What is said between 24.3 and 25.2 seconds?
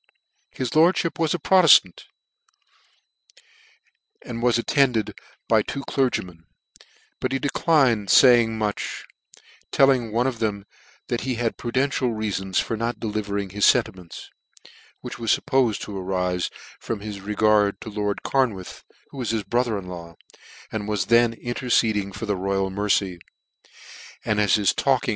his talk ing ACCOUNT of the REBELLION in 1715.